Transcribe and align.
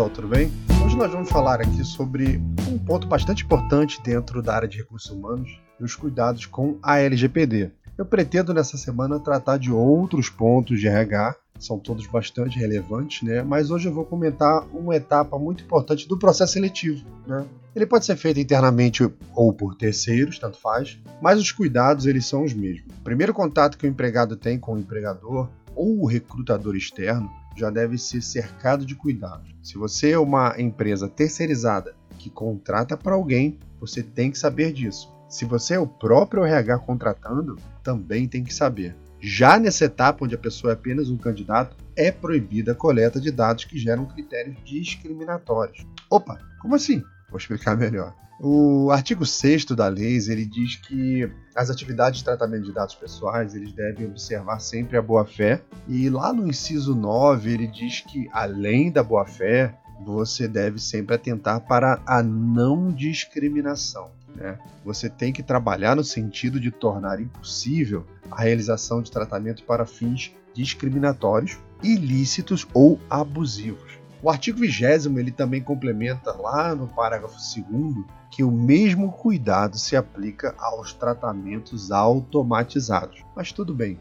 pessoal, 0.00 0.08
tudo 0.08 0.28
bem? 0.28 0.50
Hoje 0.82 0.96
nós 0.96 1.12
vamos 1.12 1.28
falar 1.28 1.60
aqui 1.60 1.84
sobre 1.84 2.40
um 2.70 2.78
ponto 2.78 3.06
bastante 3.06 3.44
importante 3.44 4.00
dentro 4.02 4.40
da 4.40 4.54
área 4.54 4.68
de 4.68 4.78
recursos 4.78 5.10
humanos 5.10 5.60
e 5.78 5.84
os 5.84 5.94
cuidados 5.94 6.46
com 6.46 6.78
a 6.82 6.98
LGPD. 6.98 7.70
Eu 7.98 8.06
pretendo 8.06 8.54
nessa 8.54 8.78
semana 8.78 9.20
tratar 9.20 9.58
de 9.58 9.70
outros 9.70 10.30
pontos 10.30 10.80
de 10.80 10.88
RH, 10.88 11.36
são 11.58 11.78
todos 11.78 12.06
bastante 12.06 12.58
relevantes, 12.58 13.22
né? 13.22 13.42
Mas 13.42 13.70
hoje 13.70 13.88
eu 13.88 13.92
vou 13.92 14.06
comentar 14.06 14.64
uma 14.72 14.96
etapa 14.96 15.38
muito 15.38 15.64
importante 15.64 16.08
do 16.08 16.18
processo 16.18 16.54
seletivo, 16.54 17.04
né? 17.26 17.44
Ele 17.76 17.84
pode 17.84 18.06
ser 18.06 18.16
feito 18.16 18.40
internamente 18.40 19.06
ou 19.34 19.52
por 19.52 19.74
terceiros, 19.74 20.38
tanto 20.38 20.58
faz, 20.58 20.98
mas 21.20 21.38
os 21.38 21.52
cuidados 21.52 22.06
eles 22.06 22.24
são 22.24 22.44
os 22.44 22.54
mesmos. 22.54 22.90
O 23.00 23.04
primeiro 23.04 23.34
contato 23.34 23.76
que 23.76 23.86
o 23.86 23.90
empregado 23.90 24.34
tem 24.34 24.58
com 24.58 24.74
o 24.74 24.78
empregador 24.78 25.48
ou 25.74 26.02
o 26.02 26.06
recrutador 26.06 26.74
externo 26.74 27.30
já 27.56 27.70
deve 27.70 27.98
ser 27.98 28.22
cercado 28.22 28.84
de 28.84 28.94
cuidados. 28.94 29.54
Se 29.62 29.76
você 29.76 30.12
é 30.12 30.18
uma 30.18 30.54
empresa 30.58 31.08
terceirizada 31.08 31.94
que 32.18 32.30
contrata 32.30 32.96
para 32.96 33.14
alguém, 33.14 33.58
você 33.78 34.02
tem 34.02 34.30
que 34.30 34.38
saber 34.38 34.72
disso. 34.72 35.12
Se 35.28 35.44
você 35.44 35.74
é 35.74 35.78
o 35.78 35.86
próprio 35.86 36.44
RH 36.44 36.78
contratando, 36.80 37.56
também 37.82 38.26
tem 38.26 38.42
que 38.42 38.52
saber. 38.52 38.96
Já 39.20 39.58
nessa 39.58 39.84
etapa, 39.84 40.24
onde 40.24 40.34
a 40.34 40.38
pessoa 40.38 40.72
é 40.72 40.74
apenas 40.74 41.10
um 41.10 41.16
candidato, 41.16 41.76
é 41.94 42.10
proibida 42.10 42.72
a 42.72 42.74
coleta 42.74 43.20
de 43.20 43.30
dados 43.30 43.64
que 43.64 43.78
geram 43.78 44.06
critérios 44.06 44.56
discriminatórios. 44.64 45.86
Opa, 46.08 46.38
como 46.60 46.74
assim? 46.74 47.02
Vou 47.30 47.38
explicar 47.38 47.76
melhor. 47.76 48.14
O 48.42 48.90
artigo 48.90 49.26
6 49.26 49.66
da 49.66 49.86
lei 49.86 50.16
ele 50.16 50.46
diz 50.46 50.76
que 50.76 51.30
as 51.54 51.68
atividades 51.68 52.20
de 52.20 52.24
tratamento 52.24 52.64
de 52.64 52.72
dados 52.72 52.94
pessoais 52.94 53.54
eles 53.54 53.70
devem 53.72 54.06
observar 54.06 54.58
sempre 54.60 54.96
a 54.96 55.02
boa-fé. 55.02 55.62
E 55.86 56.08
lá 56.08 56.32
no 56.32 56.48
inciso 56.48 56.94
9 56.94 57.52
ele 57.52 57.66
diz 57.66 58.00
que, 58.00 58.28
além 58.32 58.90
da 58.90 59.02
boa-fé, 59.02 59.74
você 60.02 60.48
deve 60.48 60.80
sempre 60.80 61.14
atentar 61.14 61.60
para 61.60 62.00
a 62.06 62.22
não 62.22 62.90
discriminação. 62.90 64.10
Né? 64.34 64.58
Você 64.84 65.10
tem 65.10 65.32
que 65.34 65.42
trabalhar 65.42 65.94
no 65.94 66.02
sentido 66.02 66.58
de 66.58 66.70
tornar 66.70 67.20
impossível 67.20 68.06
a 68.30 68.42
realização 68.42 69.02
de 69.02 69.10
tratamento 69.10 69.64
para 69.64 69.84
fins 69.84 70.34
discriminatórios, 70.54 71.58
ilícitos 71.82 72.66
ou 72.72 72.98
abusivos. 73.08 73.89
O 74.22 74.28
artigo 74.28 74.58
20 74.58 75.06
ele 75.18 75.30
também 75.30 75.62
complementa 75.62 76.32
lá 76.32 76.74
no 76.74 76.86
parágrafo 76.86 77.36
2 77.36 78.04
que 78.30 78.44
o 78.44 78.50
mesmo 78.50 79.10
cuidado 79.10 79.78
se 79.78 79.96
aplica 79.96 80.54
aos 80.58 80.92
tratamentos 80.92 81.90
automatizados. 81.90 83.24
Mas 83.34 83.50
tudo 83.50 83.74
bem. 83.74 83.98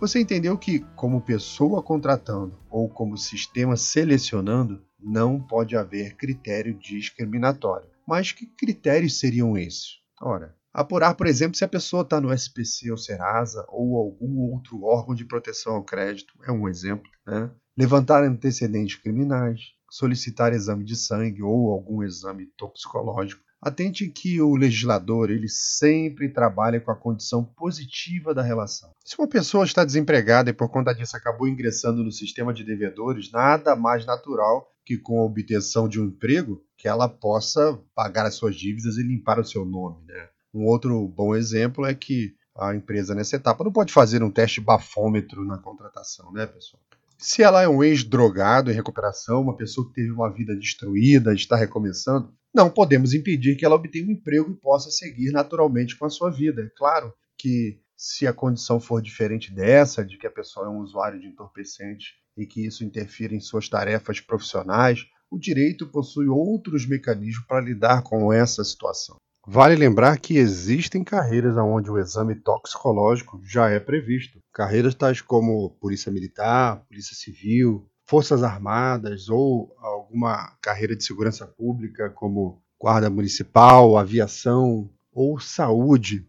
Você 0.00 0.18
entendeu 0.18 0.58
que, 0.58 0.80
como 0.96 1.20
pessoa 1.20 1.82
contratando 1.82 2.58
ou 2.68 2.88
como 2.88 3.16
sistema 3.16 3.76
selecionando, 3.76 4.82
não 4.98 5.40
pode 5.40 5.76
haver 5.76 6.16
critério 6.16 6.74
discriminatório. 6.74 7.86
Mas 8.06 8.32
que 8.32 8.46
critérios 8.46 9.20
seriam 9.20 9.56
esses? 9.56 10.00
Ora, 10.20 10.56
apurar, 10.72 11.14
por 11.14 11.26
exemplo, 11.26 11.56
se 11.56 11.64
a 11.64 11.68
pessoa 11.68 12.02
está 12.02 12.20
no 12.20 12.32
SPC 12.32 12.90
ou 12.90 12.98
Serasa 12.98 13.64
ou 13.68 13.96
algum 13.96 14.52
outro 14.52 14.82
órgão 14.82 15.14
de 15.14 15.24
proteção 15.24 15.74
ao 15.74 15.84
crédito, 15.84 16.34
é 16.44 16.50
um 16.50 16.68
exemplo. 16.68 17.08
Né? 17.24 17.50
Levantar 17.80 18.22
antecedentes 18.22 18.96
criminais, 18.96 19.72
solicitar 19.90 20.52
exame 20.52 20.84
de 20.84 20.94
sangue 20.94 21.42
ou 21.42 21.72
algum 21.72 22.02
exame 22.02 22.44
toxicológico. 22.54 23.42
Atente 23.58 24.06
que 24.08 24.38
o 24.38 24.54
legislador 24.54 25.30
ele 25.30 25.48
sempre 25.48 26.28
trabalha 26.28 26.78
com 26.78 26.90
a 26.90 26.96
condição 26.96 27.42
positiva 27.42 28.34
da 28.34 28.42
relação. 28.42 28.90
Se 29.02 29.18
uma 29.18 29.26
pessoa 29.26 29.64
está 29.64 29.82
desempregada 29.82 30.50
e 30.50 30.52
por 30.52 30.68
conta 30.68 30.92
disso 30.92 31.16
acabou 31.16 31.48
ingressando 31.48 32.04
no 32.04 32.12
sistema 32.12 32.52
de 32.52 32.64
devedores, 32.64 33.32
nada 33.32 33.74
mais 33.74 34.04
natural 34.04 34.70
que 34.84 34.98
com 34.98 35.18
a 35.18 35.24
obtenção 35.24 35.88
de 35.88 35.98
um 35.98 36.04
emprego 36.04 36.62
que 36.76 36.86
ela 36.86 37.08
possa 37.08 37.80
pagar 37.94 38.26
as 38.26 38.34
suas 38.34 38.56
dívidas 38.56 38.98
e 38.98 39.02
limpar 39.02 39.40
o 39.40 39.44
seu 39.44 39.64
nome. 39.64 40.04
Né? 40.06 40.28
Um 40.52 40.66
outro 40.66 41.08
bom 41.08 41.34
exemplo 41.34 41.86
é 41.86 41.94
que 41.94 42.34
a 42.54 42.74
empresa 42.74 43.14
nessa 43.14 43.36
etapa 43.36 43.64
não 43.64 43.72
pode 43.72 43.90
fazer 43.90 44.22
um 44.22 44.30
teste 44.30 44.60
bafômetro 44.60 45.46
na 45.46 45.56
contratação, 45.56 46.30
né, 46.30 46.46
pessoal? 46.46 46.82
Se 47.22 47.42
ela 47.42 47.60
é 47.60 47.68
um 47.68 47.84
ex-drogado 47.84 48.70
em 48.70 48.74
recuperação, 48.74 49.42
uma 49.42 49.54
pessoa 49.54 49.86
que 49.86 49.92
teve 49.92 50.10
uma 50.10 50.32
vida 50.32 50.56
destruída, 50.56 51.34
está 51.34 51.54
recomeçando, 51.54 52.32
não 52.52 52.70
podemos 52.70 53.12
impedir 53.12 53.56
que 53.56 53.64
ela 53.64 53.74
obtenha 53.74 54.06
um 54.06 54.12
emprego 54.12 54.50
e 54.50 54.56
possa 54.56 54.90
seguir 54.90 55.30
naturalmente 55.30 55.98
com 55.98 56.06
a 56.06 56.10
sua 56.10 56.30
vida. 56.30 56.62
É 56.62 56.70
claro 56.74 57.12
que 57.36 57.78
se 57.94 58.26
a 58.26 58.32
condição 58.32 58.80
for 58.80 59.02
diferente 59.02 59.52
dessa, 59.52 60.02
de 60.02 60.16
que 60.16 60.26
a 60.26 60.30
pessoa 60.30 60.64
é 60.64 60.70
um 60.70 60.78
usuário 60.78 61.20
de 61.20 61.26
entorpecente 61.26 62.14
e 62.38 62.46
que 62.46 62.64
isso 62.64 62.84
interfira 62.84 63.34
em 63.34 63.40
suas 63.40 63.68
tarefas 63.68 64.18
profissionais, 64.18 65.04
o 65.30 65.38
direito 65.38 65.86
possui 65.86 66.26
outros 66.26 66.86
mecanismos 66.86 67.44
para 67.46 67.60
lidar 67.60 68.02
com 68.02 68.32
essa 68.32 68.64
situação. 68.64 69.16
Vale 69.46 69.74
lembrar 69.74 70.18
que 70.18 70.36
existem 70.36 71.02
carreiras 71.02 71.56
onde 71.56 71.90
o 71.90 71.98
exame 71.98 72.34
toxicológico 72.34 73.40
já 73.42 73.70
é 73.70 73.80
previsto. 73.80 74.38
Carreiras 74.52 74.94
tais 74.94 75.20
como 75.20 75.70
Polícia 75.80 76.12
Militar, 76.12 76.84
Polícia 76.86 77.16
Civil, 77.16 77.88
Forças 78.06 78.42
Armadas 78.42 79.28
ou 79.28 79.74
alguma 79.78 80.56
carreira 80.60 80.94
de 80.94 81.04
segurança 81.04 81.46
pública 81.46 82.10
como 82.10 82.60
Guarda 82.78 83.08
Municipal, 83.08 83.96
Aviação 83.96 84.90
ou 85.12 85.40
Saúde. 85.40 86.26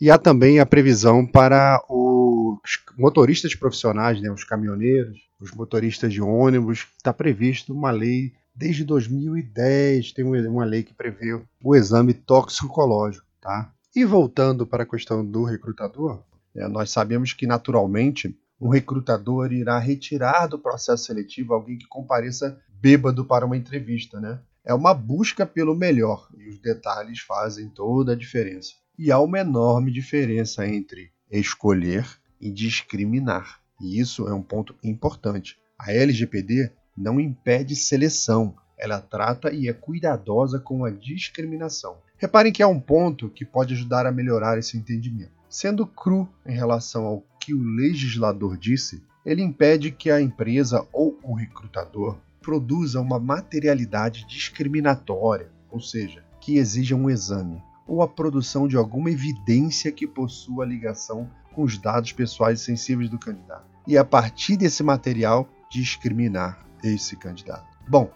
E 0.00 0.10
há 0.10 0.18
também 0.18 0.58
a 0.58 0.66
previsão 0.66 1.26
para 1.26 1.80
os 1.88 2.80
motoristas 2.96 3.54
profissionais, 3.54 4.20
né, 4.20 4.30
os 4.30 4.44
caminhoneiros, 4.44 5.18
os 5.38 5.52
motoristas 5.52 6.12
de 6.12 6.22
ônibus. 6.22 6.86
Está 6.96 7.12
previsto 7.12 7.72
uma 7.72 7.90
lei 7.90 8.32
Desde 8.54 8.84
2010 8.84 10.12
tem 10.12 10.24
uma 10.24 10.64
lei 10.64 10.82
que 10.84 10.94
prevê 10.94 11.40
o 11.62 11.74
exame 11.74 12.14
toxicológico, 12.14 13.26
tá? 13.40 13.72
E 13.94 14.04
voltando 14.04 14.66
para 14.66 14.84
a 14.84 14.86
questão 14.86 15.24
do 15.24 15.44
recrutador, 15.44 16.22
é, 16.54 16.68
nós 16.68 16.90
sabemos 16.90 17.32
que 17.32 17.46
naturalmente 17.46 18.36
um 18.60 18.68
recrutador 18.68 19.52
irá 19.52 19.78
retirar 19.78 20.46
do 20.46 20.58
processo 20.58 21.04
seletivo 21.04 21.52
alguém 21.52 21.76
que 21.76 21.88
compareça 21.88 22.56
bêbado 22.80 23.24
para 23.24 23.44
uma 23.44 23.56
entrevista, 23.56 24.20
né? 24.20 24.40
É 24.64 24.72
uma 24.72 24.94
busca 24.94 25.44
pelo 25.44 25.74
melhor 25.74 26.28
e 26.38 26.48
os 26.48 26.58
detalhes 26.58 27.20
fazem 27.20 27.68
toda 27.68 28.12
a 28.12 28.16
diferença. 28.16 28.72
E 28.96 29.10
há 29.10 29.18
uma 29.18 29.40
enorme 29.40 29.90
diferença 29.90 30.66
entre 30.66 31.10
escolher 31.30 32.06
e 32.40 32.50
discriminar. 32.50 33.60
E 33.80 34.00
isso 34.00 34.28
é 34.28 34.32
um 34.32 34.42
ponto 34.42 34.74
importante. 34.82 35.58
A 35.78 35.92
LGPD 35.92 36.70
não 36.96 37.20
impede 37.20 37.74
seleção, 37.76 38.54
ela 38.76 39.00
trata 39.00 39.52
e 39.52 39.68
é 39.68 39.72
cuidadosa 39.72 40.58
com 40.58 40.84
a 40.84 40.90
discriminação. 40.90 41.96
Reparem 42.16 42.52
que 42.52 42.62
há 42.62 42.68
um 42.68 42.80
ponto 42.80 43.28
que 43.28 43.44
pode 43.44 43.74
ajudar 43.74 44.06
a 44.06 44.12
melhorar 44.12 44.58
esse 44.58 44.76
entendimento. 44.76 45.32
Sendo 45.48 45.86
cru 45.86 46.28
em 46.44 46.54
relação 46.54 47.04
ao 47.04 47.24
que 47.38 47.54
o 47.54 47.62
legislador 47.62 48.56
disse, 48.56 49.02
ele 49.24 49.42
impede 49.42 49.90
que 49.90 50.10
a 50.10 50.20
empresa 50.20 50.86
ou 50.92 51.18
o 51.22 51.34
recrutador 51.34 52.16
produza 52.40 53.00
uma 53.00 53.18
materialidade 53.18 54.26
discriminatória, 54.26 55.50
ou 55.70 55.80
seja, 55.80 56.24
que 56.40 56.56
exija 56.56 56.94
um 56.94 57.08
exame 57.08 57.62
ou 57.86 58.02
a 58.02 58.08
produção 58.08 58.66
de 58.66 58.76
alguma 58.76 59.10
evidência 59.10 59.92
que 59.92 60.06
possua 60.06 60.64
ligação 60.64 61.30
com 61.54 61.62
os 61.62 61.78
dados 61.78 62.12
pessoais 62.12 62.60
sensíveis 62.60 63.08
do 63.08 63.18
candidato. 63.18 63.64
E 63.86 63.96
a 63.96 64.04
partir 64.04 64.56
desse 64.56 64.82
material 64.82 65.48
discriminar 65.70 66.64
esse 66.84 67.16
candidato. 67.16 67.66
Bom, 67.88 68.10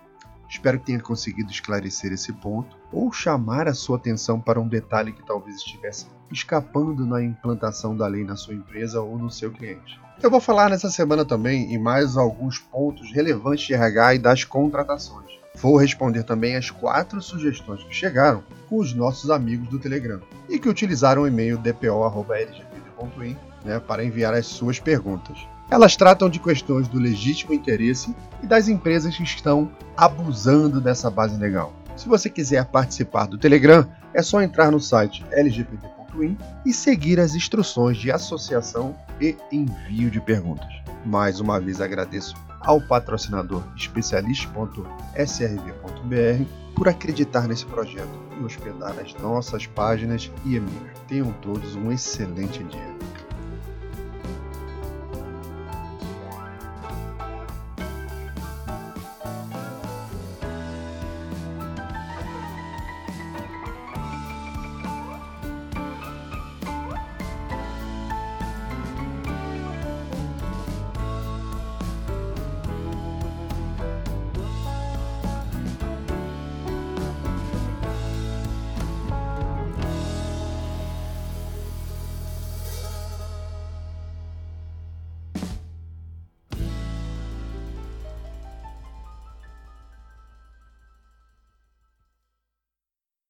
espero 0.49 0.79
que 0.79 0.87
tenha 0.87 1.01
conseguido 1.01 1.51
esclarecer 1.51 2.13
esse 2.13 2.33
ponto 2.33 2.77
ou 2.93 3.13
chamar 3.13 3.67
a 3.67 3.75
sua 3.75 3.97
atenção 3.97 4.41
para 4.41 4.61
um 4.61 4.69
detalhe 4.69 5.13
que 5.13 5.27
talvez 5.27 5.57
estivesse 5.57 6.07
escapando 6.31 7.07
na 7.07 7.23
implantação 7.23 7.97
da 7.97 8.07
lei 8.07 8.25
na 8.25 8.37
sua 8.37 8.55
empresa 8.55 9.01
ou 9.01 9.19
no 9.19 9.31
seu 9.31 9.51
cliente. 9.51 9.99
Eu 10.23 10.31
vou 10.31 10.41
falar 10.41 10.69
nessa 10.69 10.91
semana 10.91 11.25
também 11.25 11.73
em 11.73 11.79
mais 11.79 12.17
alguns 12.17 12.59
pontos 12.59 13.13
relevantes 13.13 13.67
de 13.67 13.75
RH 13.75 14.15
e 14.15 14.19
das 14.19 14.45
contratações. 14.45 15.39
Vou 15.55 15.77
responder 15.77 16.23
também 16.23 16.57
as 16.57 16.71
quatro 16.71 17.21
sugestões 17.21 17.83
que 17.85 17.95
chegaram 17.95 18.43
com 18.69 18.77
os 18.79 18.95
nossos 18.95 19.31
amigos 19.31 19.69
do 19.69 19.79
Telegram 19.79 20.21
e 20.49 20.59
que 20.59 20.69
utilizaram 20.69 21.23
o 21.23 21.29
e-mail 21.29 21.59
dpo.lgpd.in 21.59 23.37
né, 23.65 23.81
para 23.81 24.05
enviar 24.05 24.35
as 24.35 24.47
suas 24.47 24.79
perguntas. 24.79 25.39
Elas 25.71 25.97
tratam 25.97 26.31
de 26.31 26.39
questões 26.39 26.89
do 26.89 26.99
legítimo 26.99 27.53
interesse 27.53 28.15
e 28.43 28.47
das 28.47 28.69
empresas 28.69 29.17
que 29.17 29.23
estão 29.23 29.71
abusando 29.97 30.81
dessa 30.81 31.11
base 31.11 31.37
legal. 31.37 31.75
Se 31.95 32.09
você 32.09 32.31
quiser 32.31 32.65
participar 32.67 33.27
do 33.27 33.37
Telegram, 33.37 33.87
é 34.15 34.23
só 34.23 34.41
entrar 34.41 34.71
no 34.71 34.81
site 34.81 35.25
lgbt.in 35.31 36.37
e 36.65 36.73
seguir 36.73 37.21
as 37.21 37.35
instruções 37.35 37.99
de 37.99 38.11
associação 38.11 38.97
e 39.21 39.37
envio 39.53 40.11
de 40.11 40.21
perguntas. 40.21 40.69
Mais 41.05 41.39
uma 41.39 41.61
vez 41.61 41.81
agradeço 41.81 42.35
ao 42.61 42.81
patrocinador 42.81 43.63
especialista.srv.br 43.77 46.45
por 46.75 46.89
acreditar 46.89 47.47
nesse 47.47 47.67
projeto 47.67 48.09
e 48.41 48.45
hospedar 48.45 48.95
as 48.99 49.15
nossas 49.21 49.67
páginas 49.67 50.31
e 50.45 50.57
e-mails. 50.57 50.99
Tenham 51.07 51.33
todos 51.43 51.75
um 51.75 51.93
excelente 51.93 52.65
dia. 52.65 52.98